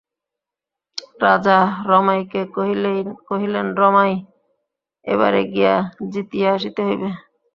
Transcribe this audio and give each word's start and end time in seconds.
রাজা 1.21 1.57
রমাইকে 1.89 2.41
কহিলেন, 3.27 3.67
রমাই, 3.79 4.13
এবারে 5.05 5.41
গিয়া 5.53 5.75
জিতিয়া 6.11 6.49
আসিতে 6.55 6.81
হইবে। 6.87 7.09